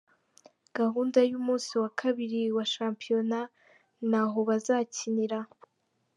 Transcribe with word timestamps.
Gahunda 0.77 1.19
y’umunsi 1.29 1.71
wa 1.81 1.89
kabiri 1.99 2.41
wa 2.57 2.65
Shampiyona 2.73 3.39
n’aho 4.09 4.39
bazakinira. 4.49 5.39